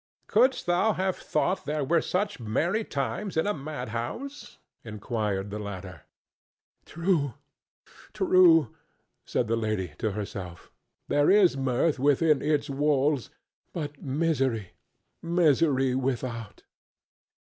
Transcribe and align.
"Couldst 0.25 0.65
thou 0.65 0.93
have 0.93 1.15
thought 1.15 1.65
there 1.65 1.83
were 1.83 2.01
such 2.01 2.39
merry 2.39 2.83
times 2.83 3.37
in 3.37 3.45
a 3.45 3.53
mad 3.53 3.89
house?" 3.89 4.57
inquired 4.83 5.51
the 5.51 5.59
latter. 5.59 6.05
"True, 6.87 7.35
true!" 8.11 8.73
said 9.27 9.47
the 9.47 9.55
lady 9.55 9.93
to 9.99 10.13
herself; 10.13 10.71
"there 11.07 11.29
is 11.29 11.55
mirth 11.55 11.99
within 11.99 12.41
its 12.41 12.67
walls, 12.67 13.29
but 13.73 14.01
misery, 14.01 14.71
misery 15.21 15.93
without." 15.93 16.63